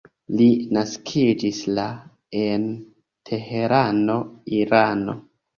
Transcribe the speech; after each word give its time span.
Li 0.37 0.45
naskiĝis 0.77 1.59
la 1.79 1.85
en 2.45 2.65
Teherano, 3.31 4.17
Irano. 4.63 5.17